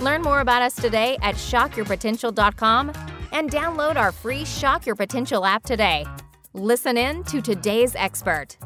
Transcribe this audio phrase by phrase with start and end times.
[0.00, 2.92] Learn more about us today at shockyourpotential.com
[3.32, 6.04] and download our free Shock Your Potential app today.
[6.52, 8.56] Listen in to today's expert.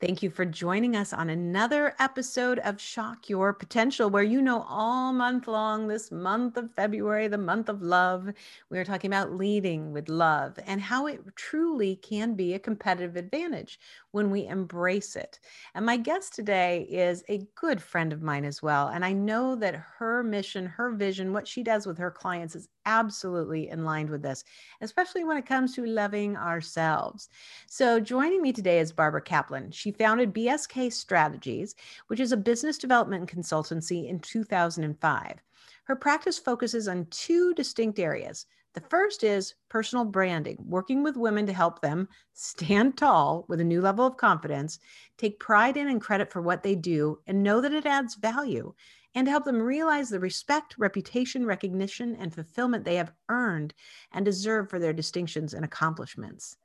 [0.00, 4.66] Thank you for joining us on another episode of Shock Your Potential, where you know
[4.68, 8.28] all month long, this month of February, the month of love,
[8.68, 13.16] we are talking about leading with love and how it truly can be a competitive
[13.16, 13.78] advantage
[14.14, 15.40] when we embrace it.
[15.74, 18.86] And my guest today is a good friend of mine as well.
[18.86, 22.68] And I know that her mission, her vision, what she does with her clients is
[22.86, 24.44] absolutely in line with this,
[24.80, 27.28] especially when it comes to loving ourselves.
[27.68, 29.72] So, joining me today is Barbara Kaplan.
[29.72, 31.74] She founded BSK Strategies,
[32.06, 35.42] which is a business development consultancy in 2005.
[35.84, 41.46] Her practice focuses on two distinct areas the first is personal branding, working with women
[41.46, 44.78] to help them stand tall with a new level of confidence,
[45.16, 48.74] take pride in and credit for what they do, and know that it adds value,
[49.14, 53.72] and to help them realize the respect, reputation, recognition, and fulfillment they have earned
[54.10, 56.56] and deserve for their distinctions and accomplishments.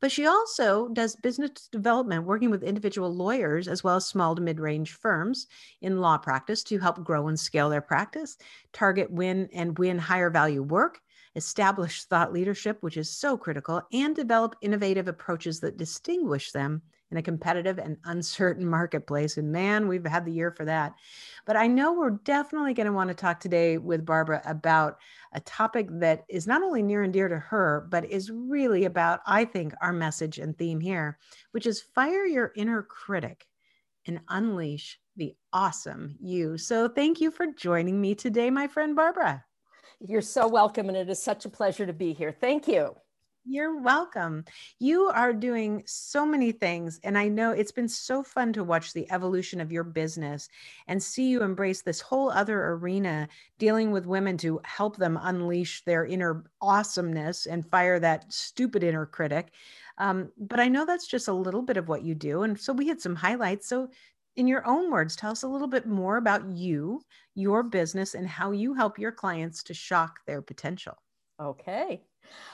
[0.00, 4.40] But she also does business development, working with individual lawyers as well as small to
[4.40, 5.48] mid range firms
[5.80, 8.36] in law practice to help grow and scale their practice,
[8.72, 11.00] target, win, and win higher value work,
[11.36, 17.16] establish thought leadership, which is so critical, and develop innovative approaches that distinguish them in
[17.16, 19.36] a competitive and uncertain marketplace.
[19.36, 20.94] And man, we've had the year for that.
[21.46, 24.98] But I know we're definitely going to want to talk today with Barbara about
[25.32, 29.20] a topic that is not only near and dear to her, but is really about,
[29.26, 31.18] I think, our message and theme here,
[31.52, 33.46] which is fire your inner critic
[34.06, 36.56] and unleash the awesome you.
[36.56, 39.44] So thank you for joining me today, my friend Barbara.
[40.00, 42.30] You're so welcome, and it is such a pleasure to be here.
[42.32, 42.94] Thank you.
[43.44, 44.44] You're welcome.
[44.78, 47.00] You are doing so many things.
[47.02, 50.50] And I know it's been so fun to watch the evolution of your business
[50.86, 53.26] and see you embrace this whole other arena
[53.58, 59.06] dealing with women to help them unleash their inner awesomeness and fire that stupid inner
[59.06, 59.48] critic.
[59.96, 62.42] Um, but I know that's just a little bit of what you do.
[62.42, 63.66] And so we had some highlights.
[63.66, 63.88] So
[64.38, 67.02] in your own words, tell us a little bit more about you,
[67.34, 70.94] your business, and how you help your clients to shock their potential.
[71.40, 72.02] Okay.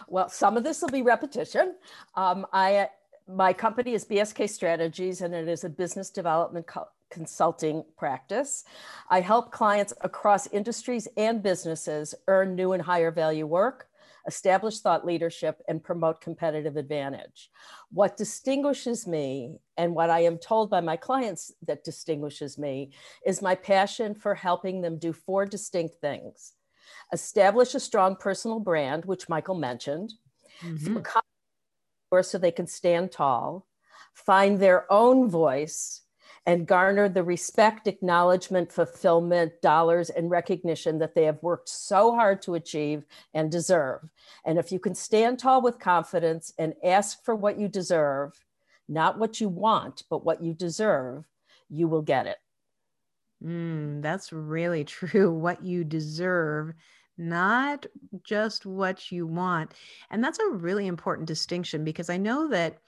[0.08, 1.76] Well, some of this will be repetition.
[2.14, 2.88] Um, I
[3.26, 8.64] my company is BSK Strategies, and it is a business development co- consulting practice.
[9.10, 13.88] I help clients across industries and businesses earn new and higher value work
[14.26, 17.50] establish thought leadership, and promote competitive advantage.
[17.90, 22.92] What distinguishes me and what I am told by my clients that distinguishes me
[23.26, 26.54] is my passion for helping them do four distinct things
[27.12, 30.12] establish a strong personal brand, which Michael mentioned,
[30.60, 32.22] mm-hmm.
[32.22, 33.66] so they can stand tall,
[34.14, 36.02] find their own voice,
[36.46, 42.42] and garner the respect, acknowledgement, fulfillment, dollars, and recognition that they have worked so hard
[42.42, 44.00] to achieve and deserve.
[44.44, 48.32] And if you can stand tall with confidence and ask for what you deserve,
[48.88, 51.24] not what you want, but what you deserve,
[51.70, 52.36] you will get it.
[53.42, 55.32] Mm, that's really true.
[55.32, 56.74] What you deserve,
[57.16, 57.86] not
[58.22, 59.72] just what you want.
[60.10, 62.78] And that's a really important distinction because I know that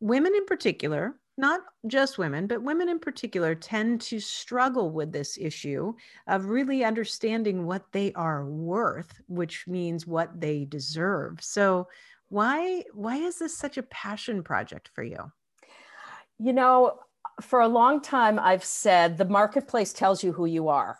[0.00, 5.38] women in particular, not just women, but women in particular tend to struggle with this
[5.38, 5.94] issue
[6.26, 11.42] of really understanding what they are worth, which means what they deserve.
[11.42, 11.88] So
[12.28, 15.32] why why is this such a passion project for you?
[16.38, 16.98] You know,
[17.40, 20.98] for a long time I've said the marketplace tells you who you are.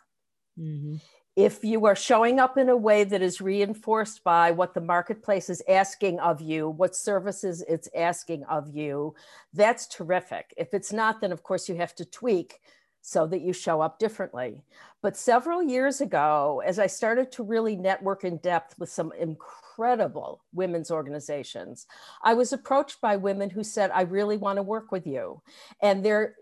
[0.58, 0.96] Mm-hmm
[1.36, 5.48] if you are showing up in a way that is reinforced by what the marketplace
[5.48, 9.14] is asking of you, what services it's asking of you,
[9.52, 10.52] that's terrific.
[10.56, 12.60] If it's not, then of course you have to tweak
[13.02, 14.62] so that you show up differently.
[15.02, 20.42] But several years ago, as I started to really network in depth with some incredible
[20.52, 21.86] women's organizations,
[22.22, 25.40] I was approached by women who said, I really want to work with you.
[25.80, 26.34] And their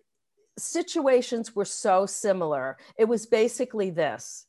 [0.58, 2.78] situations were so similar.
[2.98, 4.46] It was basically this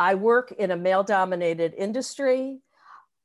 [0.00, 2.60] I work in a male dominated industry.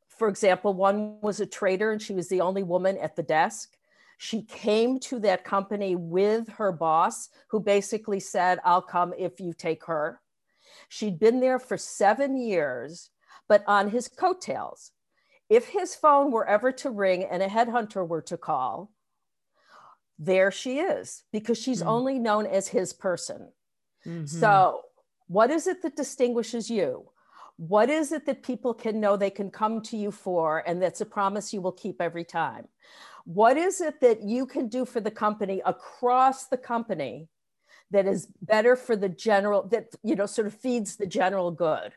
[0.10, 3.78] For example, one was a trader and she was the only woman at the desk.
[4.18, 9.54] She came to that company with her boss, who basically said, I'll come if you
[9.54, 10.20] take her.
[10.90, 13.10] She'd been there for seven years,
[13.48, 14.92] but on his coattails.
[15.50, 18.92] If his phone were ever to ring and a headhunter were to call,
[20.20, 21.90] there she is because she's mm-hmm.
[21.90, 23.54] only known as his person.
[24.06, 24.26] Mm-hmm.
[24.26, 24.82] So,
[25.28, 27.10] what is it that distinguishes you?
[27.58, 31.02] What is it that people can know they can come to you for and that's
[31.02, 32.68] a promise you will keep every time?
[33.26, 37.28] What is it that you can do for the company across the company
[37.92, 41.94] that is better for the general, that, you know, sort of feeds the general good?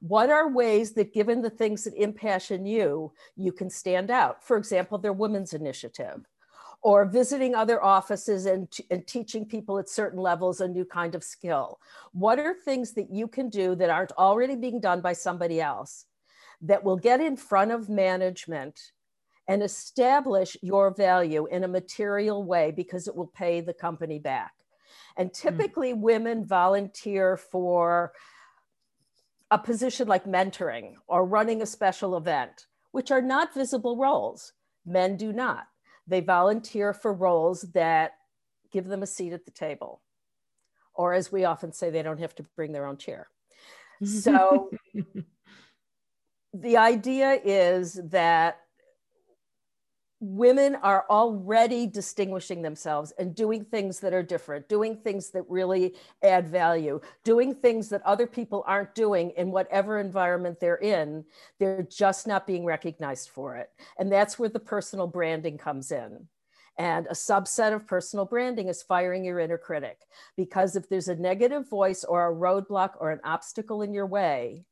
[0.00, 4.42] What are ways that, given the things that impassion you, you can stand out?
[4.42, 6.26] For example, their women's initiative
[6.82, 11.22] or visiting other offices and, and teaching people at certain levels a new kind of
[11.22, 11.78] skill?
[12.12, 16.06] What are things that you can do that aren't already being done by somebody else
[16.62, 18.92] that will get in front of management
[19.48, 24.52] and establish your value in a material way because it will pay the company back?
[25.16, 25.48] And hmm.
[25.48, 26.00] typically, mm.
[26.00, 28.12] women volunteer for
[29.50, 34.52] a position like mentoring or running a special event, which are not visible roles.
[34.86, 35.66] Men do not
[36.10, 38.12] they volunteer for roles that
[38.72, 40.02] give them a seat at the table.
[40.94, 43.28] Or as we often say, they don't have to bring their own chair.
[44.04, 44.70] So
[46.54, 48.58] the idea is that
[50.20, 55.94] women are already distinguishing themselves and doing things that are different, doing things that really
[56.22, 61.24] add value, doing things that other people aren't doing in whatever environment they're in.
[61.58, 63.70] They're just not being recognized for it.
[63.98, 66.28] And that's where the personal branding comes in.
[66.76, 70.00] And a subset of personal branding is firing your inner critic.
[70.36, 74.64] Because if there's a negative voice or a roadblock or an obstacle in your way,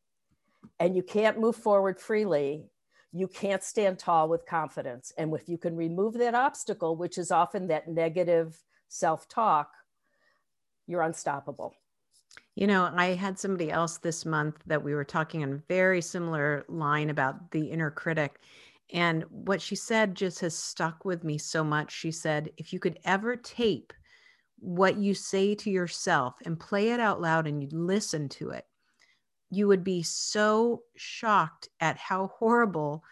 [0.78, 2.66] and you can't move forward freely,
[3.12, 5.12] you can't stand tall with confidence.
[5.16, 9.70] And if you can remove that obstacle, which is often that negative self talk,
[10.87, 11.75] you're unstoppable.
[12.55, 16.02] You know, I had somebody else this month that we were talking on a very
[16.02, 18.40] similar line about the inner critic.
[18.93, 21.93] And what she said just has stuck with me so much.
[21.93, 23.93] She said, if you could ever tape
[24.58, 28.64] what you say to yourself and play it out loud and you'd listen to it,
[29.50, 33.02] you would be so shocked at how horrible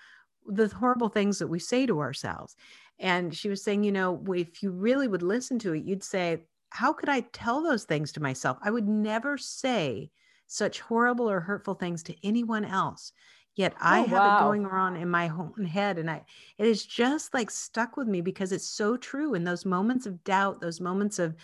[0.46, 2.56] the horrible things that we say to ourselves.
[2.98, 6.44] And she was saying, you know, if you really would listen to it, you'd say,
[6.70, 8.58] how could I tell those things to myself?
[8.62, 10.10] I would never say
[10.46, 13.12] such horrible or hurtful things to anyone else.
[13.54, 14.36] Yet I oh, have wow.
[14.36, 15.98] it going on in my own head.
[15.98, 16.22] And I
[16.58, 20.22] it is just like stuck with me because it's so true in those moments of
[20.24, 21.34] doubt, those moments of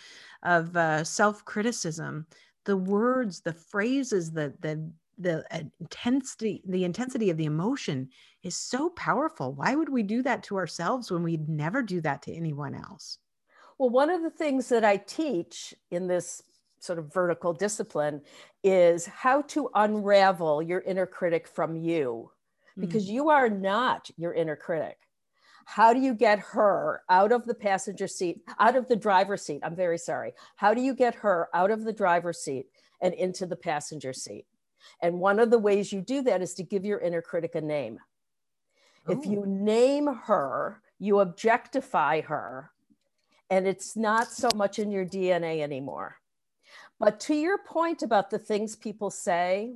[0.43, 2.27] of uh, self-criticism
[2.65, 5.45] the words, the phrases, the the the
[5.79, 8.09] intensity the intensity of the emotion
[8.41, 9.53] is so powerful.
[9.53, 13.19] Why would we do that to ourselves when we'd never do that to anyone else?
[13.77, 16.41] Well one of the things that i teach in this
[16.79, 18.21] sort of vertical discipline
[18.63, 22.29] is how to unravel your inner critic from you
[22.77, 23.15] because mm-hmm.
[23.15, 24.97] you are not your inner critic
[25.65, 29.61] how do you get her out of the passenger seat, out of the driver's seat?
[29.63, 30.33] I'm very sorry.
[30.55, 32.67] How do you get her out of the driver's seat
[33.01, 34.45] and into the passenger seat?
[35.01, 37.61] And one of the ways you do that is to give your inner critic a
[37.61, 37.99] name.
[39.07, 39.31] If oh.
[39.31, 42.71] you name her, you objectify her,
[43.49, 46.17] and it's not so much in your DNA anymore.
[46.99, 49.75] But to your point about the things people say,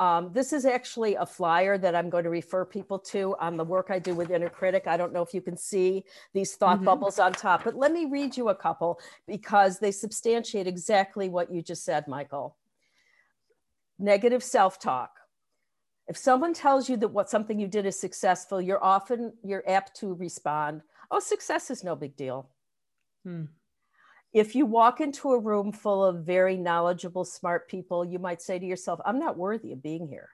[0.00, 3.64] um, this is actually a flyer that I'm going to refer people to on the
[3.64, 4.84] work I do with Inner Critic.
[4.86, 6.86] I don't know if you can see these thought mm-hmm.
[6.86, 11.52] bubbles on top, but let me read you a couple because they substantiate exactly what
[11.52, 12.56] you just said, Michael.
[13.98, 15.10] Negative self talk.
[16.08, 20.00] If someone tells you that what something you did is successful, you're often you're apt
[20.00, 20.80] to respond,
[21.10, 22.48] "Oh, success is no big deal."
[23.22, 23.44] Hmm
[24.32, 28.58] if you walk into a room full of very knowledgeable, smart people, you might say
[28.58, 30.30] to yourself, I'm not worthy of being here.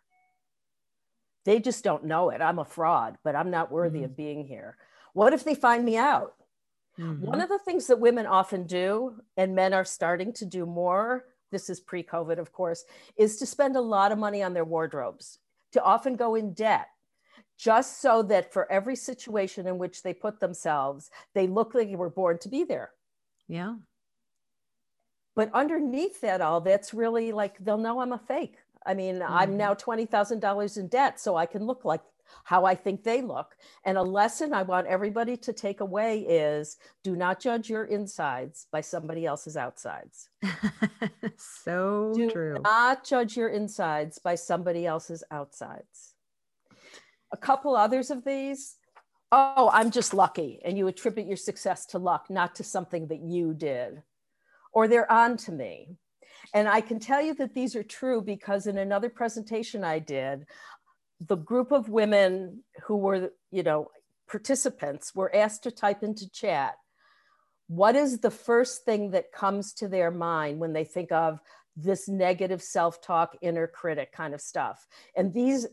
[1.45, 2.43] They just don't know it.
[2.43, 4.07] I'm a fraud, but I'm not worthy mm-hmm.
[4.07, 4.77] of being here.
[5.13, 6.35] What if they find me out?
[6.99, 7.25] Mm-hmm.
[7.25, 11.27] One of the things that women often do, and men are starting to do more,
[11.53, 12.85] this is pre COVID, of course,
[13.17, 15.39] is to spend a lot of money on their wardrobes,
[15.73, 16.89] to often go in debt
[17.57, 21.97] just so that for every situation in which they put themselves, they look like they
[21.97, 22.91] were born to be there.
[23.49, 23.77] Yeah.
[25.35, 28.57] But underneath that all, that's really like they'll know I'm a fake.
[28.85, 29.33] I mean, mm-hmm.
[29.33, 32.01] I'm now $20,000 in debt, so I can look like
[32.45, 33.57] how I think they look.
[33.85, 38.67] And a lesson I want everybody to take away is do not judge your insides
[38.71, 40.29] by somebody else's outsides.
[41.37, 42.55] so do true.
[42.57, 46.15] Do not judge your insides by somebody else's outsides.
[47.33, 48.77] A couple others of these
[49.33, 50.61] oh, I'm just lucky.
[50.65, 54.03] And you attribute your success to luck, not to something that you did.
[54.73, 55.97] Or they're on to me.
[56.55, 60.47] And I can tell you that these are true because in another presentation I did,
[61.21, 63.89] the group of women who were, you know,
[64.29, 66.75] participants were asked to type into chat
[67.69, 71.41] what is the first thing that comes to their mind when they think of
[71.77, 75.67] this negative self-talk inner critic kind of stuff and these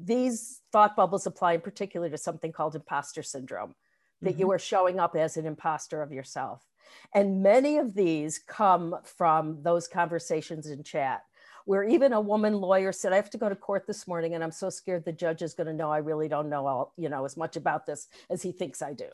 [0.00, 3.74] these thought bubbles apply in particular to something called imposter syndrome
[4.20, 4.40] that mm-hmm.
[4.40, 6.66] you are showing up as an imposter of yourself
[7.14, 11.22] and many of these come from those conversations in chat
[11.68, 14.42] where even a woman lawyer said, I have to go to court this morning and
[14.42, 17.10] I'm so scared the judge is going to know I really don't know all, you
[17.10, 19.10] know, as much about this as he thinks I do.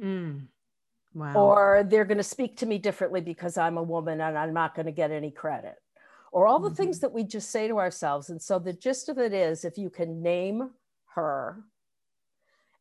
[0.00, 0.46] Mm.
[1.14, 1.34] Wow.
[1.34, 4.76] Or they're going to speak to me differently because I'm a woman and I'm not
[4.76, 5.74] going to get any credit.
[6.34, 6.74] Or all the mm-hmm.
[6.74, 8.28] things that we just say to ourselves.
[8.28, 10.70] And so the gist of it is if you can name
[11.14, 11.62] her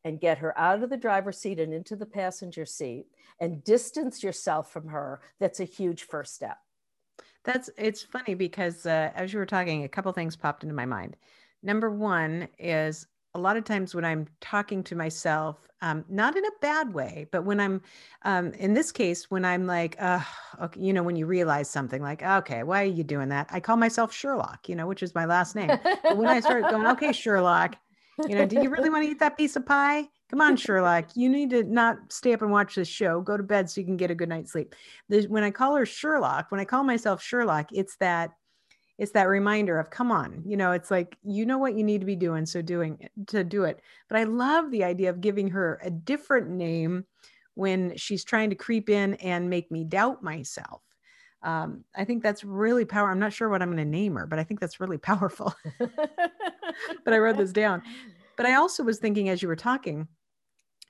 [0.03, 3.05] and get her out of the driver's seat and into the passenger seat
[3.39, 6.57] and distance yourself from her, that's a huge first step.
[7.43, 10.87] That's it's funny because uh, as you were talking, a couple things popped into my
[10.87, 11.15] mind.
[11.61, 13.05] Number one is
[13.35, 17.27] a lot of times when I'm talking to myself, um, not in a bad way,
[17.31, 17.81] but when I'm,
[18.23, 20.19] um, in this case, when I'm like, uh,
[20.61, 23.49] okay, you know, when you realize something like, okay, why are you doing that?
[23.51, 25.71] I call myself Sherlock, you know, which is my last name.
[26.03, 27.75] But when I start going, okay, Sherlock,
[28.27, 30.07] you know, do you really want to eat that piece of pie?
[30.29, 31.05] Come on, Sherlock.
[31.15, 33.21] You need to not stay up and watch this show.
[33.21, 34.75] Go to bed so you can get a good night's sleep.
[35.07, 38.31] when I call her Sherlock, when I call myself Sherlock, it's that
[38.97, 41.99] it's that reminder of come on you know it's like you know what you need
[41.99, 43.81] to be doing so doing it, to do it.
[44.07, 47.05] But i love the idea of giving her a different name
[47.55, 50.81] when she's trying to creep in and make me doubt myself.
[51.41, 54.25] Um, i think that's really power i'm not sure what i'm going to name her
[54.25, 55.53] but i think that's really powerful.
[57.05, 57.81] But i wrote this down.
[58.35, 60.07] But i also was thinking as you were talking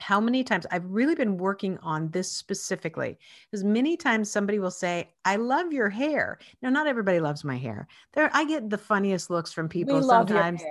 [0.03, 3.17] how many times I've really been working on this specifically
[3.49, 6.39] because many times somebody will say, I love your hair.
[6.61, 7.87] Now, not everybody loves my hair.
[8.11, 10.61] There, I get the funniest looks from people we sometimes.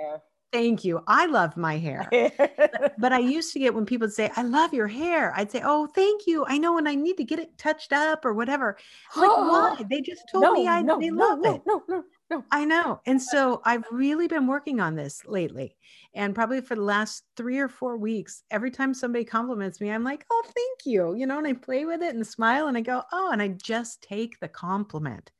[0.51, 1.03] Thank you.
[1.07, 2.07] I love my hair.
[2.37, 5.33] but, but, I used to get when people would say, I love your hair.
[5.35, 6.45] I'd say, Oh, thank you.
[6.47, 8.77] I know when I need to get it touched up or whatever.
[9.17, 9.83] Like, why?
[9.89, 11.61] They just told no, me I no, they no, love no, it.
[11.65, 12.45] No, no, no.
[12.51, 13.01] I know.
[13.05, 15.75] And so I've really been working on this lately.
[16.13, 20.03] And probably for the last three or four weeks, every time somebody compliments me, I'm
[20.03, 21.15] like, oh, thank you.
[21.15, 23.49] You know, and I play with it and smile and I go, oh, and I
[23.49, 25.31] just take the compliment.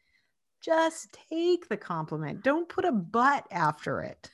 [0.62, 2.44] Just take the compliment.
[2.44, 4.30] Don't put a but after it.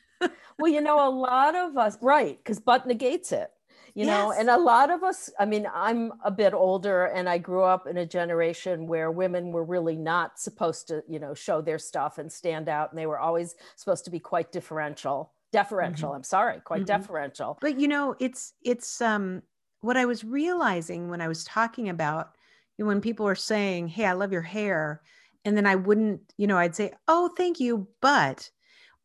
[0.59, 3.49] well, you know, a lot of us, right, because but negates it
[3.95, 7.37] you know and a lot of us i mean i'm a bit older and i
[7.37, 11.61] grew up in a generation where women were really not supposed to you know show
[11.61, 16.09] their stuff and stand out and they were always supposed to be quite differential deferential.
[16.09, 16.17] Mm-hmm.
[16.17, 17.01] I'm sorry, quite mm-hmm.
[17.01, 17.57] deferential.
[17.61, 19.41] But you know, it's it's um
[19.81, 22.35] what I was realizing when I was talking about
[22.77, 25.01] you know, when people were saying, "Hey, I love your hair,"
[25.45, 28.49] and then I wouldn't, you know, I'd say, "Oh, thank you," but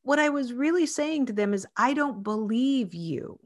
[0.03, 3.39] what I was really saying to them is, "I don't believe you."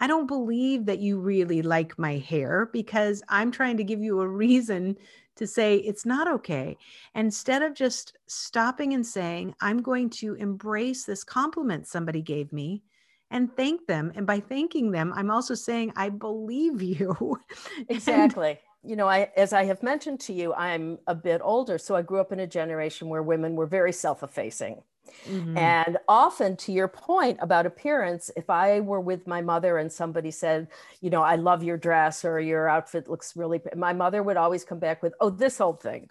[0.00, 4.20] I don't believe that you really like my hair because I'm trying to give you
[4.20, 4.96] a reason
[5.36, 6.76] to say it's not okay.
[7.14, 12.82] instead of just stopping and saying, I'm going to embrace this compliment somebody gave me
[13.30, 14.12] and thank them.
[14.14, 17.40] And by thanking them, I'm also saying, I believe you.
[17.88, 18.58] Exactly.
[18.82, 21.78] you know, I, as I have mentioned to you, I'm a bit older.
[21.78, 24.82] So I grew up in a generation where women were very self effacing.
[25.28, 25.56] Mm-hmm.
[25.56, 30.30] And often, to your point about appearance, if I were with my mother and somebody
[30.30, 30.68] said,
[31.00, 34.64] you know, I love your dress or your outfit looks really, my mother would always
[34.64, 36.08] come back with, oh, this whole thing.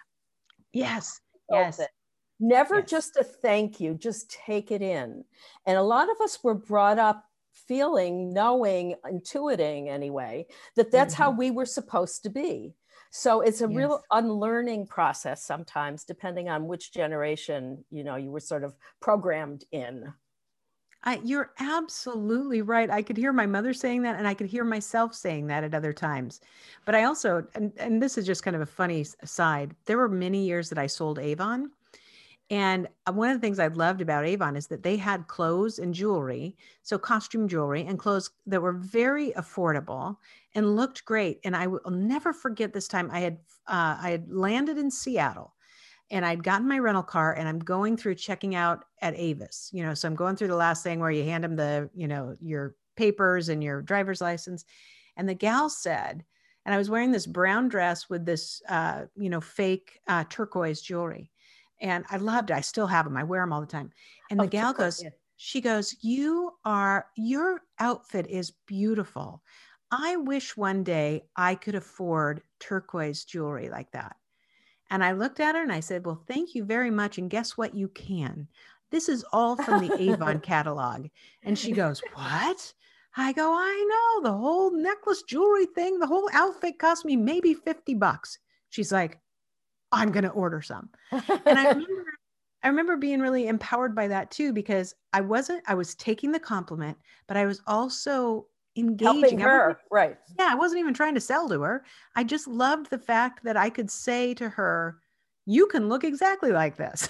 [0.73, 1.19] Yes.
[1.51, 1.77] Yes.
[1.77, 1.87] Thing.
[2.39, 2.89] Never yes.
[2.91, 5.23] just a thank you, just take it in.
[5.65, 7.25] And a lot of us were brought up
[7.67, 11.23] feeling, knowing, intuiting anyway, that that's mm-hmm.
[11.23, 12.75] how we were supposed to be.
[13.09, 13.75] So it's a yes.
[13.75, 19.63] real unlearning process sometimes, depending on which generation you know you were sort of programmed
[19.71, 20.13] in.
[21.03, 22.89] I, you're absolutely right.
[22.89, 25.73] I could hear my mother saying that, and I could hear myself saying that at
[25.73, 26.41] other times.
[26.83, 30.09] But I also, and, and this is just kind of a funny aside, there were
[30.09, 31.71] many years that I sold Avon.
[32.49, 35.77] And uh, one of the things I loved about Avon is that they had clothes
[35.77, 40.17] and jewelry, so costume jewelry and clothes that were very affordable
[40.55, 41.39] and looked great.
[41.43, 43.37] And I will never forget this time I had
[43.67, 45.53] uh, I had landed in Seattle
[46.11, 49.83] and I'd gotten my rental car and I'm going through checking out at Avis, you
[49.83, 52.35] know, so I'm going through the last thing where you hand them the, you know,
[52.41, 54.65] your papers and your driver's license.
[55.17, 56.23] And the gal said,
[56.65, 60.81] and I was wearing this brown dress with this, uh, you know, fake uh, turquoise
[60.81, 61.31] jewelry.
[61.81, 62.55] And I loved it.
[62.55, 63.17] I still have them.
[63.17, 63.91] I wear them all the time.
[64.29, 65.03] And the oh, gal goes.
[65.37, 69.41] She goes, You are, your outfit is beautiful.
[69.91, 74.17] I wish one day I could afford turquoise jewelry like that.
[74.91, 77.17] And I looked at her and I said, Well, thank you very much.
[77.17, 77.73] And guess what?
[77.73, 78.47] You can.
[78.91, 81.07] This is all from the Avon catalog.
[81.43, 82.73] And she goes, What?
[83.15, 87.53] I go, I know the whole necklace jewelry thing, the whole outfit cost me maybe
[87.53, 88.39] 50 bucks.
[88.69, 89.19] She's like,
[89.91, 90.89] I'm going to order some.
[91.11, 92.05] And I remember,
[92.63, 96.39] I remember being really empowered by that too, because I wasn't, I was taking the
[96.39, 99.79] compliment, but I was also engaging her.
[99.91, 100.17] Right.
[100.37, 100.49] Yeah.
[100.51, 101.85] I wasn't even trying to sell to her.
[102.15, 104.99] I just loved the fact that I could say to her,
[105.45, 107.07] you can look exactly like this.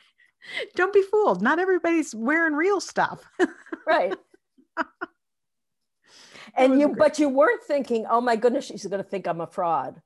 [0.76, 1.42] Don't be fooled.
[1.42, 3.24] Not everybody's wearing real stuff.
[3.86, 4.14] right.
[6.54, 6.98] and you, great.
[6.98, 10.00] but you weren't thinking, oh my goodness, she's going to think I'm a fraud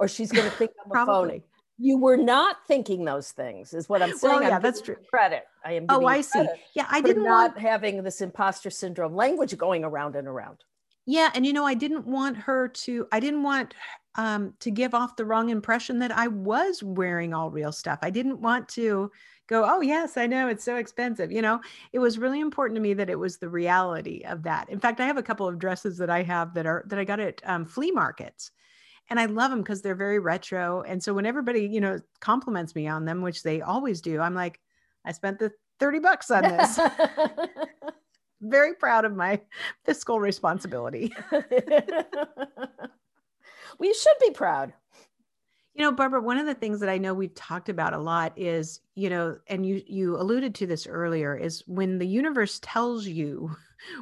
[0.00, 1.42] or she's going to think I'm a phony.
[1.78, 4.34] You were not thinking those things, is what I'm saying.
[4.34, 4.96] Well, yeah, I'm that's true.
[5.08, 5.44] Credit.
[5.64, 5.86] I am.
[5.88, 6.46] Oh, I see.
[6.74, 7.58] Yeah, I didn't not want...
[7.58, 10.58] having this imposter syndrome language going around and around.
[11.06, 13.06] Yeah, and you know, I didn't want her to.
[13.12, 13.74] I didn't want
[14.16, 18.00] um, to give off the wrong impression that I was wearing all real stuff.
[18.02, 19.10] I didn't want to
[19.46, 21.32] go, oh, yes, I know it's so expensive.
[21.32, 21.60] You know,
[21.92, 24.68] it was really important to me that it was the reality of that.
[24.68, 27.04] In fact, I have a couple of dresses that I have that are that I
[27.04, 28.50] got at um, flea markets.
[29.10, 30.82] And I love them because they're very retro.
[30.82, 34.34] And so when everybody, you know, compliments me on them, which they always do, I'm
[34.34, 34.60] like,
[35.04, 36.78] I spent the 30 bucks on this.
[38.42, 39.40] very proud of my
[39.84, 41.12] fiscal responsibility.
[43.78, 44.72] we should be proud.
[45.74, 48.32] You know, Barbara, one of the things that I know we've talked about a lot
[48.36, 53.06] is, you know, and you you alluded to this earlier, is when the universe tells
[53.06, 53.56] you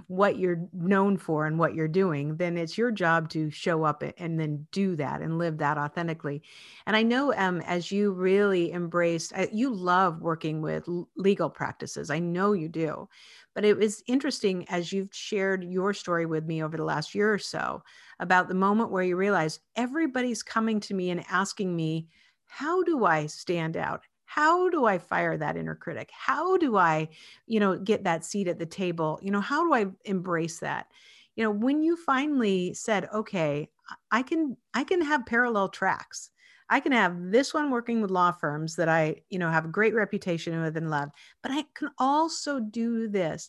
[0.06, 4.02] what you're known for and what you're doing, then it's your job to show up
[4.18, 6.42] and then do that and live that authentically.
[6.87, 12.11] And I know um, as you really embraced, uh, you love working with legal practices.
[12.11, 13.08] I know you do.
[13.54, 17.32] But it was interesting as you've shared your story with me over the last year
[17.32, 17.82] or so
[18.20, 22.06] about the moment where you realize everybody's coming to me and asking me,
[22.47, 24.04] how do I stand out?
[24.28, 26.11] How do I fire that inner critic?
[26.12, 27.08] How do I,
[27.47, 29.18] you know, get that seat at the table?
[29.22, 30.88] You know, how do I embrace that?
[31.35, 33.70] You know, when you finally said, okay,
[34.11, 36.29] I can I can have parallel tracks.
[36.68, 39.68] I can have this one working with law firms that I, you know, have a
[39.68, 41.09] great reputation with and love,
[41.42, 43.48] but I can also do this.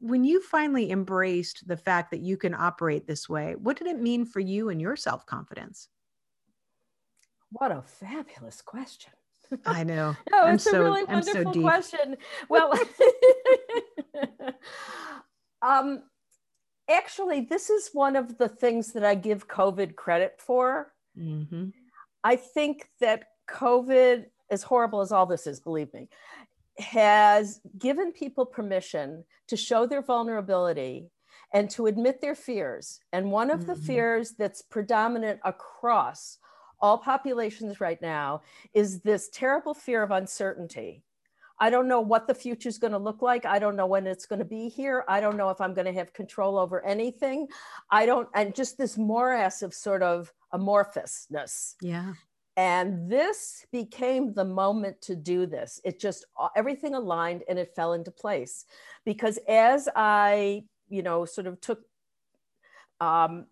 [0.00, 3.98] When you finally embraced the fact that you can operate this way, what did it
[3.98, 5.88] mean for you and your self confidence?
[7.52, 9.12] What a fabulous question.
[9.66, 10.16] I know.
[10.30, 12.16] no, it's I'm a so, really wonderful so question.
[12.48, 12.72] Well,
[15.62, 16.02] um,
[16.88, 20.92] actually, this is one of the things that I give COVID credit for.
[21.18, 21.68] Mm-hmm.
[22.22, 26.08] I think that COVID, as horrible as all this is, believe me,
[26.78, 31.10] has given people permission to show their vulnerability
[31.52, 33.00] and to admit their fears.
[33.12, 33.72] And one of mm-hmm.
[33.72, 36.38] the fears that's predominant across
[36.80, 41.02] all populations right now is this terrible fear of uncertainty.
[41.62, 43.44] I don't know what the future is going to look like.
[43.44, 45.04] I don't know when it's going to be here.
[45.06, 47.48] I don't know if I'm going to have control over anything.
[47.90, 51.74] I don't, and just this morass of sort of amorphousness.
[51.82, 52.14] Yeah.
[52.56, 55.80] And this became the moment to do this.
[55.84, 56.24] It just,
[56.56, 58.64] everything aligned and it fell into place.
[59.04, 61.82] Because as I, you know, sort of took,
[63.00, 63.46] um,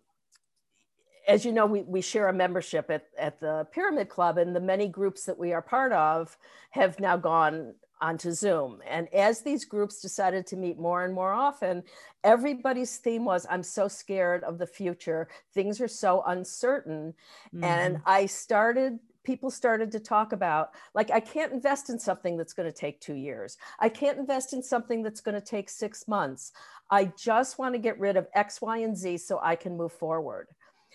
[1.29, 4.61] as you know, we, we share a membership at, at the Pyramid Club, and the
[4.61, 6.37] many groups that we are part of
[6.71, 8.81] have now gone onto Zoom.
[8.88, 11.83] And as these groups decided to meet more and more often,
[12.25, 15.29] everybody's theme was I'm so scared of the future.
[15.53, 17.14] Things are so uncertain.
[17.55, 17.64] Mm-hmm.
[17.64, 22.55] And I started people started to talk about like i can't invest in something that's
[22.55, 26.09] going to take two years i can't invest in something that's going to take six
[26.09, 26.53] months
[26.91, 29.93] i just want to get rid of x y and z so i can move
[29.93, 30.47] forward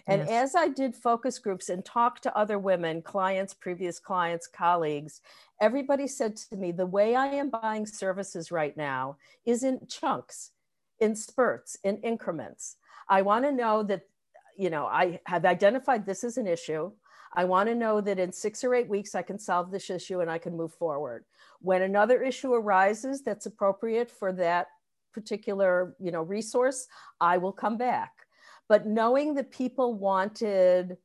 [0.07, 0.53] and yes.
[0.53, 5.21] as I did focus groups and talked to other women, clients, previous clients, colleagues,
[5.61, 10.51] everybody said to me, the way I am buying services right now is in chunks,
[10.99, 12.75] in spurts, in increments.
[13.07, 14.01] I want to know that,
[14.57, 16.91] you know, I have identified this as an issue.
[17.33, 20.19] I want to know that in six or eight weeks, I can solve this issue
[20.19, 21.23] and I can move forward.
[21.61, 24.67] When another issue arises that's appropriate for that
[25.13, 26.87] particular, you know, resource,
[27.21, 28.11] I will come back
[28.67, 30.97] but knowing that people wanted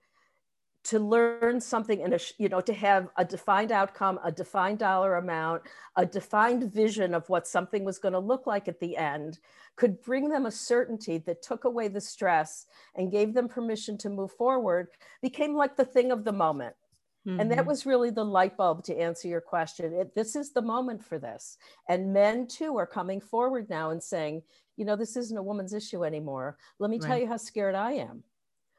[0.84, 5.62] to learn something and you know to have a defined outcome a defined dollar amount
[5.96, 9.38] a defined vision of what something was going to look like at the end
[9.76, 14.08] could bring them a certainty that took away the stress and gave them permission to
[14.08, 14.88] move forward
[15.20, 16.74] became like the thing of the moment
[17.28, 17.40] Mm-hmm.
[17.40, 17.68] And that mm-hmm.
[17.68, 19.92] was really the light bulb to answer your question.
[19.92, 21.58] It, this is the moment for this.
[21.88, 24.42] And men too are coming forward now and saying,
[24.76, 26.56] you know, this isn't a woman's issue anymore.
[26.78, 27.06] Let me right.
[27.06, 28.22] tell you how scared I am.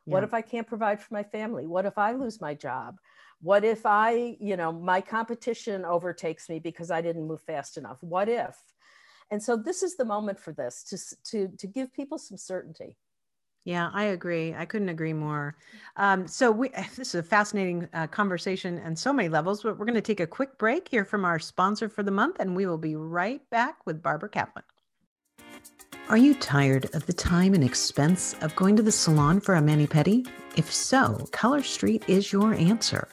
[0.05, 0.13] Yeah.
[0.13, 1.67] What if I can't provide for my family?
[1.67, 2.97] What if I lose my job?
[3.41, 8.01] What if I, you know, my competition overtakes me because I didn't move fast enough?
[8.01, 8.57] What if?
[9.29, 10.97] And so this is the moment for this to,
[11.31, 12.97] to, to give people some certainty.
[13.65, 14.53] Yeah, I agree.
[14.55, 15.55] I couldn't agree more.
[15.97, 19.85] Um, so we this is a fascinating uh, conversation on so many levels, but we're
[19.85, 22.65] going to take a quick break here from our sponsor for the month, and we
[22.65, 24.65] will be right back with Barbara Kaplan.
[26.09, 29.61] Are you tired of the time and expense of going to the salon for a
[29.61, 30.27] mani-pedi?
[30.55, 33.07] If so, Color Street is your answer.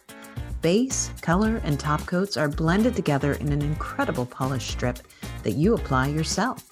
[0.62, 4.98] Base, color, and top coats are blended together in an incredible polish strip
[5.42, 6.64] that you apply yourself.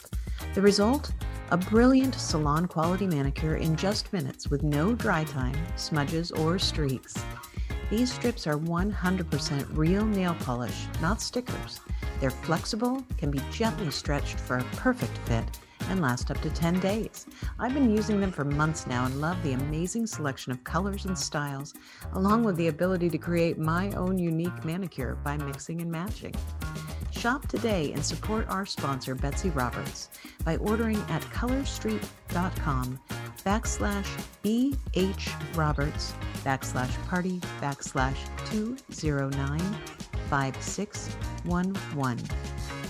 [0.55, 1.13] The result?
[1.55, 7.15] A brilliant salon quality manicure in just minutes with no dry time, smudges, or streaks.
[7.91, 11.79] These strips are 100% real nail polish, not stickers.
[12.19, 15.45] They're flexible, can be gently stretched for a perfect fit,
[15.89, 17.27] and last up to 10 days.
[17.61, 21.17] I've been using them for months now and love the amazing selection of colors and
[21.17, 21.73] styles,
[22.15, 26.35] along with the ability to create my own unique manicure by mixing and matching.
[27.25, 30.11] Shop today and support our sponsor, Betsy Roberts,
[30.45, 33.01] by ordering at colorstreet.com
[33.47, 34.07] backslash
[34.45, 36.13] BH Roberts
[36.45, 38.19] backslash party backslash
[38.51, 39.59] 209
[40.29, 42.29] 5611.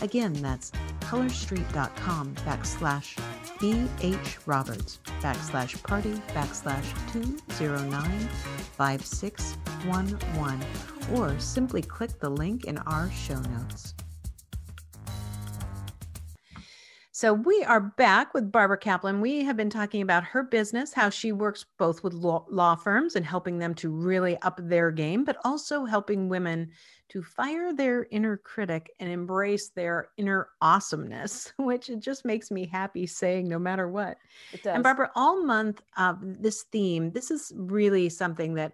[0.03, 3.17] Again, that's colorstreet.com backslash
[3.59, 8.29] BH Roberts backslash party backslash 209
[8.77, 10.67] 5611
[11.15, 13.95] or simply click the link in our show notes.
[17.17, 19.21] So we are back with Barbara Kaplan.
[19.21, 23.15] We have been talking about her business, how she works both with law, law, firms
[23.15, 26.73] and helping them to really up their game, but also helping women
[27.11, 32.67] to fire their inner critic and embrace their inner awesomeness, which it just makes me
[32.67, 34.19] happy saying no matter what.
[34.65, 38.73] And Barbara, all month of this theme, this is really something that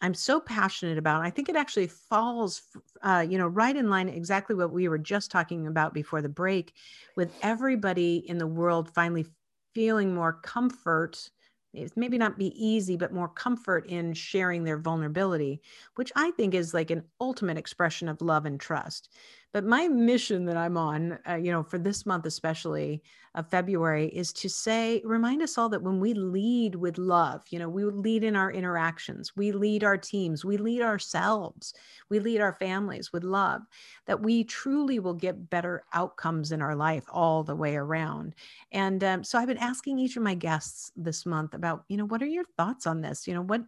[0.00, 1.22] I'm so passionate about.
[1.22, 2.62] I think it actually falls,
[3.02, 6.28] uh, you know, right in line exactly what we were just talking about before the
[6.28, 6.74] break,
[7.16, 9.26] with everybody in the world finally
[9.74, 11.30] feeling more comfort.
[11.72, 15.60] It's maybe not be easy, but more comfort in sharing their vulnerability,
[15.94, 19.14] which I think is like an ultimate expression of love and trust.
[19.52, 23.02] But my mission that I'm on, uh, you know, for this month especially
[23.34, 27.58] of February, is to say, remind us all that when we lead with love, you
[27.58, 31.74] know, we lead in our interactions, we lead our teams, we lead ourselves,
[32.08, 33.62] we lead our families with love,
[34.06, 38.34] that we truly will get better outcomes in our life all the way around.
[38.72, 42.06] And um, so I've been asking each of my guests this month about, you know,
[42.06, 43.28] what are your thoughts on this?
[43.28, 43.62] You know, what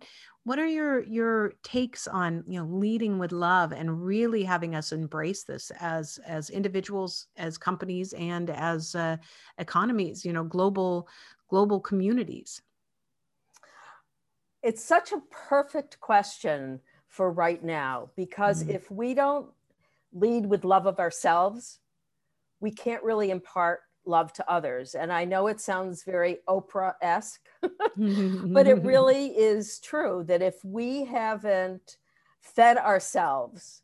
[0.44, 4.92] what are your your takes on you know leading with love and really having us
[4.92, 9.16] embrace this as as individuals as companies and as uh,
[9.58, 11.08] economies you know global
[11.48, 12.62] global communities
[14.62, 18.72] it's such a perfect question for right now because mm-hmm.
[18.72, 19.48] if we don't
[20.12, 21.78] lead with love of ourselves
[22.60, 24.94] we can't really impart love to others.
[24.94, 30.64] And I know it sounds very Oprah esque, but it really is true that if
[30.64, 31.96] we haven't
[32.40, 33.82] fed ourselves,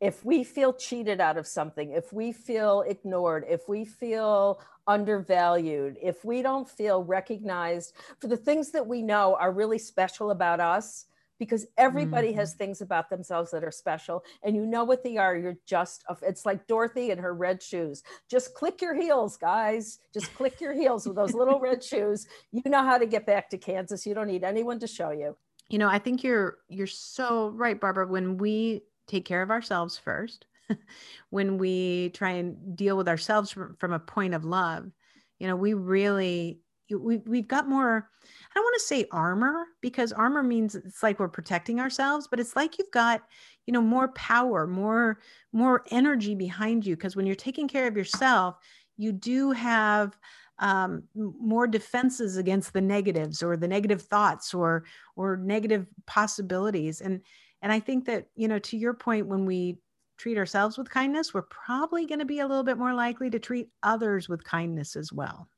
[0.00, 5.96] if we feel cheated out of something, if we feel ignored, if we feel undervalued,
[6.02, 10.58] if we don't feel recognized for the things that we know are really special about
[10.58, 11.06] us,
[11.42, 12.38] because everybody mm-hmm.
[12.38, 15.36] has things about themselves that are special and you know what they are.
[15.36, 18.04] You're just it's like dorothy and her red shoes.
[18.30, 19.98] Just click your heels guys.
[20.14, 22.28] Just click your heels with those little red shoes.
[22.52, 24.06] You know how to get back to kansas.
[24.06, 25.36] You don't need anyone to show you.
[25.68, 28.06] You know i think you're you're so right barbara.
[28.06, 30.46] When we take care of ourselves first
[31.30, 34.92] when we try and deal with ourselves from, from a point of love
[35.40, 36.60] you know we really
[36.98, 41.18] we, we've got more I don't want to say armor because armor means it's like
[41.18, 43.22] we're protecting ourselves, but it's like you've got,
[43.66, 45.18] you know, more power, more
[45.52, 48.56] more energy behind you because when you're taking care of yourself,
[48.96, 50.18] you do have
[50.58, 54.84] um, more defenses against the negatives or the negative thoughts or
[55.16, 57.20] or negative possibilities and
[57.62, 59.78] and I think that you know to your point when we
[60.22, 63.40] treat ourselves with kindness, we're probably going to be a little bit more likely to
[63.40, 65.48] treat others with kindness as well.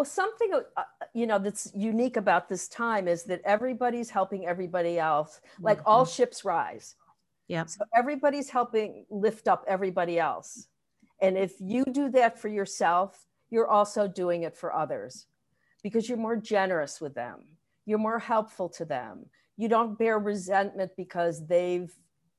[0.00, 4.46] Well, something uh, uh, you know that's unique about this time is that everybody's helping
[4.46, 5.42] everybody else.
[5.60, 5.88] Like mm-hmm.
[5.88, 6.94] all ships rise.
[7.48, 7.66] Yeah.
[7.66, 10.68] So everybody's helping lift up everybody else.
[11.20, 15.26] And if you do that for yourself, you're also doing it for others
[15.82, 17.44] because you're more generous with them.
[17.84, 19.26] You're more helpful to them.
[19.58, 21.92] you don't bear resentment because they've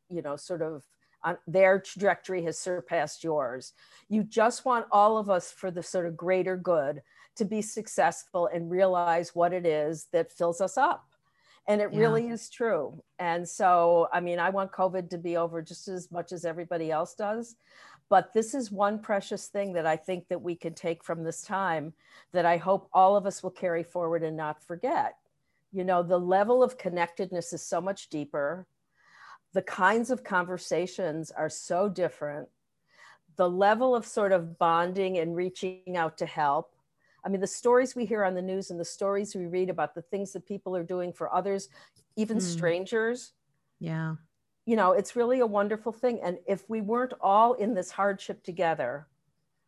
[0.09, 0.83] you know sort of
[1.23, 3.73] on their trajectory has surpassed yours
[4.09, 7.01] you just want all of us for the sort of greater good
[7.35, 11.07] to be successful and realize what it is that fills us up.
[11.67, 11.99] And it yeah.
[11.99, 13.01] really is true.
[13.19, 16.91] And so i mean i want covid to be over just as much as everybody
[16.91, 17.55] else does.
[18.09, 21.43] But this is one precious thing that i think that we can take from this
[21.43, 21.93] time
[22.33, 25.15] that i hope all of us will carry forward and not forget.
[25.71, 28.67] You know the level of connectedness is so much deeper.
[29.53, 32.49] The kinds of conversations are so different.
[33.35, 36.73] The level of sort of bonding and reaching out to help
[37.23, 39.93] I mean, the stories we hear on the news and the stories we read about
[39.93, 41.69] the things that people are doing for others,
[42.15, 42.41] even mm.
[42.41, 43.33] strangers.
[43.79, 44.15] Yeah.
[44.65, 46.19] You know, it's really a wonderful thing.
[46.23, 49.07] And if we weren't all in this hardship together,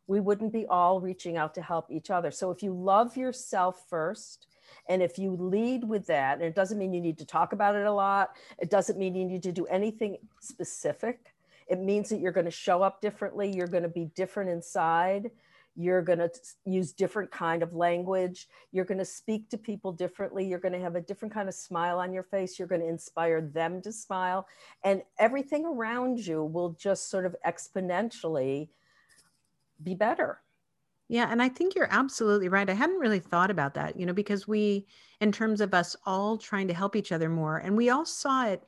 [0.08, 2.32] we wouldn't be all reaching out to help each other.
[2.32, 4.48] So if you love yourself first,
[4.88, 7.76] and if you lead with that, and it doesn't mean you need to talk about
[7.76, 11.34] it a lot, it doesn't mean you need to do anything specific.
[11.68, 15.32] It means that you're going to show up differently, you're going to be different inside,
[15.76, 16.30] you're going to
[16.66, 18.48] use different kind of language.
[18.72, 20.46] You're going to speak to people differently.
[20.46, 22.60] You're going to have a different kind of smile on your face.
[22.60, 24.48] You're going to inspire them to smile.
[24.84, 28.70] And everything around you will just sort of exponentially
[29.82, 30.40] be better.
[31.10, 32.70] Yeah and i think you're absolutely right.
[32.70, 34.88] I hadn't really thought about that you know because we
[35.20, 38.48] in terms of us all trying to help each other more and we all saw
[38.48, 38.64] it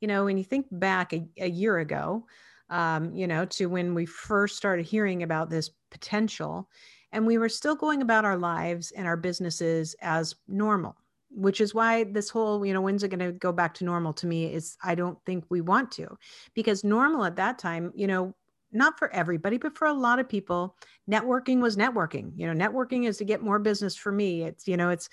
[0.00, 2.26] you know when you think back a, a year ago
[2.70, 6.68] um, you know, to when we first started hearing about this potential.
[7.12, 10.94] And we were still going about our lives and our businesses as normal,
[11.30, 14.12] which is why this whole, you know, when's it going to go back to normal
[14.14, 16.18] to me is I don't think we want to.
[16.54, 18.34] Because normal at that time, you know,
[18.72, 20.76] not for everybody, but for a lot of people,
[21.10, 22.32] networking was networking.
[22.36, 24.42] You know, networking is to get more business for me.
[24.42, 25.08] It's, you know, it's,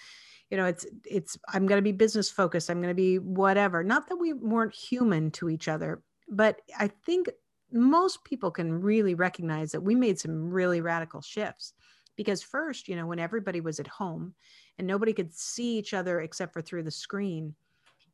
[0.49, 2.69] you know, it's, it's, I'm going to be business focused.
[2.69, 3.83] I'm going to be whatever.
[3.83, 7.29] Not that we weren't human to each other, but I think
[7.75, 11.73] most people can really recognize that we made some really radical shifts
[12.15, 14.33] because first you know when everybody was at home
[14.77, 17.53] and nobody could see each other except for through the screen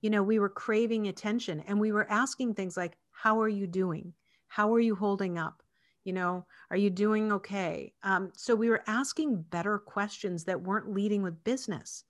[0.01, 3.67] you know we were craving attention and we were asking things like how are you
[3.67, 4.13] doing?
[4.47, 5.61] How are you holding up?
[6.03, 7.93] You know are you doing okay?
[8.01, 12.03] Um, so we were asking better questions that weren't leading with business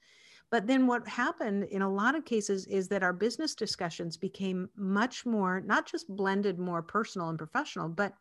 [0.51, 4.69] but then what happened in a lot of cases is that our business discussions became
[4.75, 8.13] much more, not just blended more personal and professional, but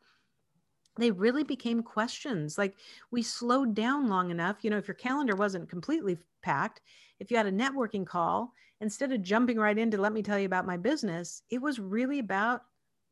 [0.97, 2.57] they really became questions.
[2.57, 2.77] Like
[3.11, 4.59] we slowed down long enough.
[4.63, 6.81] You know, if your calendar wasn't completely packed,
[7.19, 10.47] if you had a networking call, instead of jumping right into, let me tell you
[10.47, 12.63] about my business, it was really about,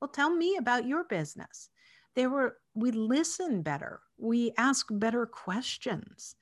[0.00, 1.70] well, tell me about your business.
[2.14, 6.36] They were, we listen better, we ask better questions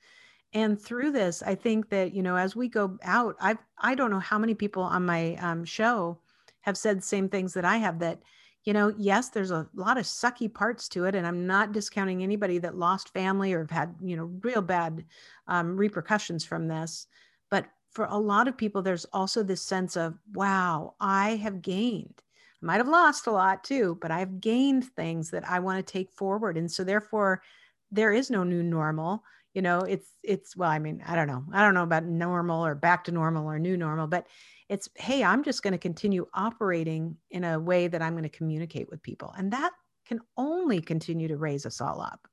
[0.53, 4.11] and through this i think that you know as we go out i i don't
[4.11, 6.17] know how many people on my um, show
[6.61, 8.21] have said the same things that i have that
[8.63, 12.21] you know yes there's a lot of sucky parts to it and i'm not discounting
[12.21, 15.05] anybody that lost family or have had you know real bad
[15.47, 17.07] um, repercussions from this.
[17.49, 22.21] But for a lot of people there's also this sense of wow i have gained.
[22.61, 25.91] I might have lost a lot too but i've gained things that i want to
[25.91, 27.41] take forward and so therefore
[27.89, 29.23] there is no new normal
[29.57, 31.43] you know it's it's well i mean i don't know.
[31.51, 34.27] I don't know about normal or back to normal or new normal but
[34.69, 38.29] it's hey i'm just going to continue operating in a way that i'm going to
[38.29, 39.33] communicate with people.
[39.35, 39.71] And that
[40.05, 42.27] can only continue to raise us all up.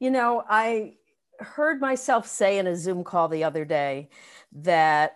[0.00, 0.94] You know i
[1.38, 4.08] heard myself say in a zoom call the other day
[4.54, 5.12] that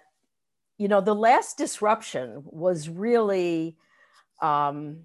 [0.77, 3.77] you know the last disruption was really
[4.41, 5.01] um,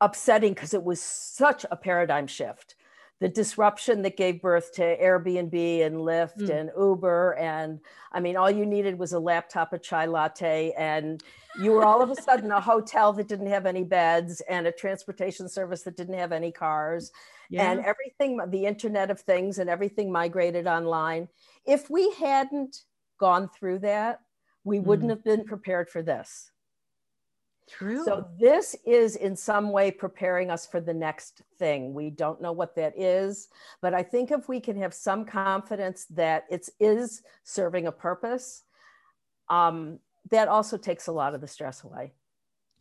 [0.00, 2.74] upsetting because it was such a paradigm shift
[3.20, 6.50] the disruption that gave birth to Airbnb and Lyft mm.
[6.50, 7.34] and Uber.
[7.34, 7.80] And
[8.12, 11.22] I mean, all you needed was a laptop, a chai latte, and
[11.60, 14.72] you were all of a sudden a hotel that didn't have any beds and a
[14.72, 17.12] transportation service that didn't have any cars.
[17.50, 17.70] Yeah.
[17.70, 21.28] And everything, the Internet of Things and everything migrated online.
[21.66, 22.84] If we hadn't
[23.18, 24.20] gone through that,
[24.64, 24.84] we mm.
[24.84, 26.52] wouldn't have been prepared for this.
[27.70, 28.04] True.
[28.04, 31.94] So this is in some way preparing us for the next thing.
[31.94, 33.48] We don't know what that is,
[33.80, 38.64] but I think if we can have some confidence that it is serving a purpose,
[39.48, 39.98] um,
[40.30, 42.12] that also takes a lot of the stress away.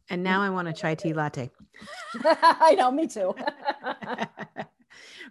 [0.09, 1.51] And now I want a chai tea latte.
[2.23, 3.35] I know, me too.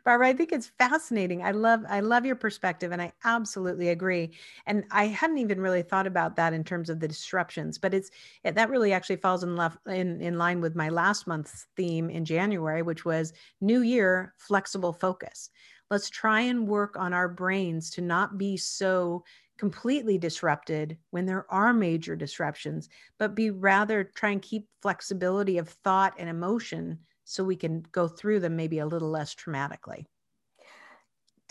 [0.05, 1.43] Barbara, I think it's fascinating.
[1.43, 4.33] I love I love your perspective and I absolutely agree.
[4.67, 8.11] And I hadn't even really thought about that in terms of the disruptions, but it's
[8.45, 12.11] it, that really actually falls in love in in line with my last month's theme
[12.11, 15.51] in January, which was new year flexible focus.
[15.91, 19.25] Let's try and work on our brains to not be so
[19.59, 25.69] completely disrupted when there are major disruptions, but be rather try and keep flexibility of
[25.69, 30.07] thought and emotion so we can go through them maybe a little less traumatically?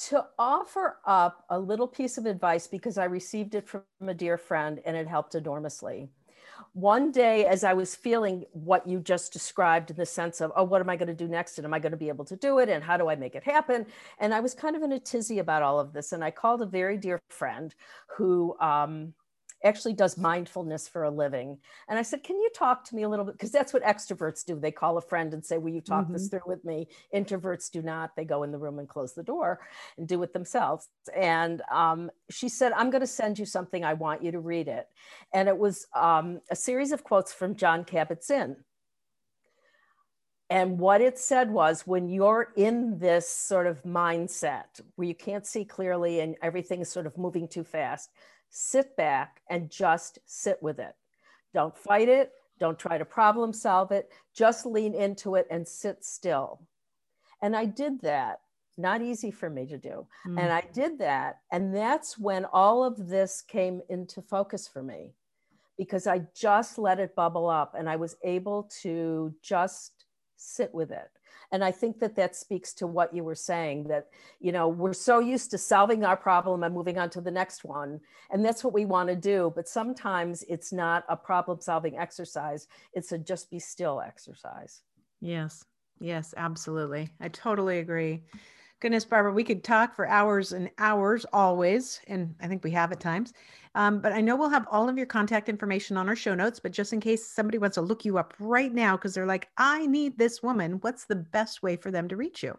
[0.10, 4.38] To offer up a little piece of advice because I received it from a dear
[4.38, 6.10] friend and it helped enormously
[6.74, 10.64] one day as I was feeling what you just described in the sense of, oh,
[10.64, 11.58] what am I going to do next?
[11.58, 12.70] And am I going to be able to do it?
[12.70, 13.86] And how do I make it happen?
[14.20, 16.12] And I was kind of in a tizzy about all of this.
[16.12, 17.74] And I called a very dear friend
[18.08, 19.14] who, um,
[19.64, 21.58] actually does mindfulness for a living.
[21.90, 23.34] And I said, Can you talk to me a little bit?
[23.34, 24.60] Because that's what extroverts do.
[24.60, 26.14] They call a friend and say, Will you talk mm-hmm.
[26.14, 26.88] this through with me?
[27.14, 28.16] Introverts do not.
[28.16, 29.60] They go in the room and close the door
[29.98, 30.88] and do it themselves.
[31.16, 33.84] And um, she said, I'm going to send you something.
[33.84, 34.88] I want you to read it.
[35.34, 38.58] And it was um, a series of quotes from John Kabat-Zinn.
[40.50, 45.46] And what it said was when you're in this sort of mindset where you can't
[45.46, 48.10] see clearly and everything is sort of moving too fast,
[48.50, 50.96] sit back and just sit with it.
[51.54, 52.32] Don't fight it.
[52.60, 54.12] Don't try to problem solve it.
[54.34, 56.62] Just lean into it and sit still.
[57.42, 58.42] And I did that.
[58.78, 60.06] Not easy for me to do.
[60.28, 60.40] Mm.
[60.40, 61.40] And I did that.
[61.52, 65.14] And that's when all of this came into focus for me
[65.78, 69.97] because I just let it bubble up and I was able to just
[70.38, 71.10] sit with it.
[71.52, 74.08] And i think that that speaks to what you were saying that
[74.40, 77.64] you know we're so used to solving our problem and moving on to the next
[77.64, 79.52] one and that's what we want to do.
[79.56, 84.82] But sometimes it's not a problem solving exercise it's a just be still exercise.
[85.22, 85.64] Yes.
[86.00, 87.10] Yes absolutely.
[87.20, 88.24] I totally agree
[88.80, 92.92] goodness barbara we could talk for hours and hours always and i think we have
[92.92, 93.34] at times
[93.78, 96.60] um, but I know we'll have all of your contact information on our show notes.
[96.60, 99.50] But just in case somebody wants to look you up right now because they're like,
[99.56, 102.58] I need this woman, what's the best way for them to reach you?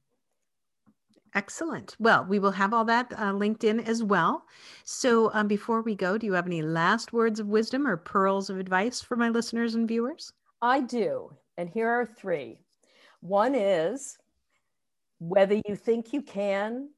[1.34, 1.96] Excellent.
[1.98, 4.44] Well, we will have all that uh, linked in as well.
[4.84, 8.50] So, um, before we go, do you have any last words of wisdom or pearls
[8.50, 10.32] of advice for my listeners and viewers?
[10.60, 11.32] I do.
[11.56, 12.58] And here are three.
[13.20, 14.18] One is
[15.18, 16.88] whether you think you can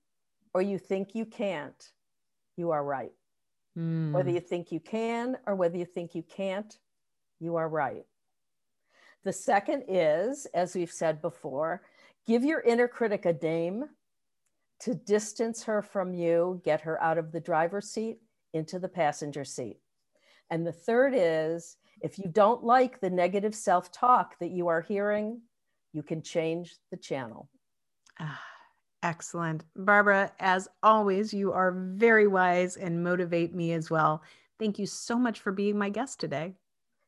[0.54, 1.92] or you think you can't,
[2.56, 3.12] you are right.
[3.76, 4.12] Mm.
[4.12, 6.78] Whether you think you can or whether you think you can't,
[7.40, 8.04] you are right.
[9.24, 11.82] The second is, as we've said before,
[12.26, 13.84] give your inner critic a name
[14.82, 18.18] to distance her from you, get her out of the driver's seat
[18.52, 19.78] into the passenger seat.
[20.50, 24.80] And the third is if you don't like the negative self talk that you are
[24.80, 25.40] hearing,
[25.92, 27.48] you can change the channel.
[28.18, 28.42] Ah,
[29.02, 29.64] excellent.
[29.76, 34.22] Barbara, as always, you are very wise and motivate me as well.
[34.58, 36.54] Thank you so much for being my guest today.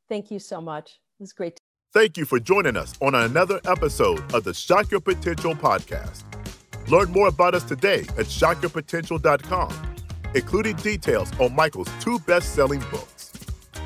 [0.08, 1.00] Thank you so much.
[1.18, 1.56] It was great.
[1.56, 6.22] To- Thank you for joining us on another episode of the Shock Your Potential podcast.
[6.88, 9.96] Learn more about us today at shockyourpotential.com,
[10.34, 13.32] including details on Michael's two best selling books.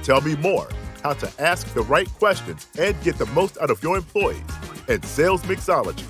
[0.02, 0.68] Tell me more
[1.02, 4.42] how to ask the right questions and get the most out of your employees,
[4.88, 6.02] and sales mixology.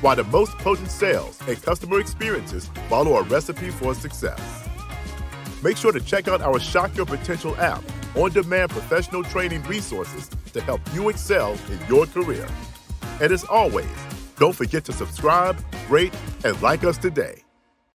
[0.00, 4.68] Why the most potent sales and customer experiences follow a recipe for success.
[5.64, 7.82] Make sure to check out our Shock Your Potential app,
[8.14, 12.46] on demand professional training resources to help you excel in your career.
[13.20, 13.88] And as always,
[14.38, 15.56] don't forget to subscribe,
[15.88, 17.42] rate, and like us today.